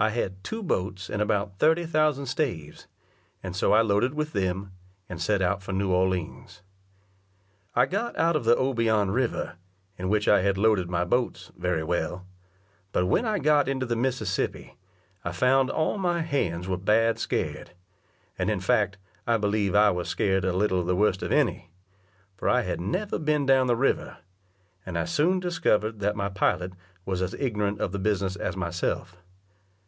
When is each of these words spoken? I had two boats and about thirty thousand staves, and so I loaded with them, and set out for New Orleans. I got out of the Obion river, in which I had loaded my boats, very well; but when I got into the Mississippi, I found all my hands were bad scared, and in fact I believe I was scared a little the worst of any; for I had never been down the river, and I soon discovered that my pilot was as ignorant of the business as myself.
I 0.00 0.10
had 0.10 0.44
two 0.44 0.62
boats 0.62 1.10
and 1.10 1.20
about 1.20 1.58
thirty 1.58 1.84
thousand 1.84 2.26
staves, 2.26 2.86
and 3.42 3.56
so 3.56 3.72
I 3.72 3.80
loaded 3.82 4.14
with 4.14 4.32
them, 4.32 4.70
and 5.08 5.20
set 5.20 5.42
out 5.42 5.60
for 5.60 5.72
New 5.72 5.90
Orleans. 5.90 6.62
I 7.74 7.86
got 7.86 8.16
out 8.16 8.36
of 8.36 8.44
the 8.44 8.54
Obion 8.54 9.12
river, 9.12 9.54
in 9.98 10.08
which 10.08 10.28
I 10.28 10.42
had 10.42 10.56
loaded 10.56 10.88
my 10.88 11.04
boats, 11.04 11.50
very 11.58 11.82
well; 11.82 12.24
but 12.92 13.06
when 13.06 13.24
I 13.26 13.40
got 13.40 13.66
into 13.66 13.86
the 13.86 13.96
Mississippi, 13.96 14.76
I 15.24 15.32
found 15.32 15.68
all 15.68 15.98
my 15.98 16.20
hands 16.20 16.68
were 16.68 16.76
bad 16.76 17.18
scared, 17.18 17.72
and 18.38 18.50
in 18.50 18.60
fact 18.60 18.98
I 19.26 19.36
believe 19.36 19.74
I 19.74 19.90
was 19.90 20.08
scared 20.08 20.44
a 20.44 20.52
little 20.52 20.84
the 20.84 20.94
worst 20.94 21.24
of 21.24 21.32
any; 21.32 21.72
for 22.36 22.48
I 22.48 22.60
had 22.60 22.80
never 22.80 23.18
been 23.18 23.46
down 23.46 23.66
the 23.66 23.74
river, 23.74 24.18
and 24.86 24.96
I 24.96 25.06
soon 25.06 25.40
discovered 25.40 25.98
that 25.98 26.14
my 26.14 26.28
pilot 26.28 26.74
was 27.04 27.20
as 27.20 27.34
ignorant 27.34 27.80
of 27.80 27.90
the 27.90 27.98
business 27.98 28.36
as 28.36 28.56
myself. 28.56 29.16